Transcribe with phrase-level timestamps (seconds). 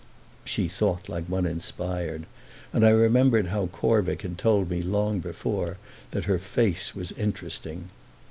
[0.43, 2.25] She thought like one inspired,
[2.73, 5.77] and I remembered how Corvick had told me long before
[6.09, 7.89] that her face was interesting.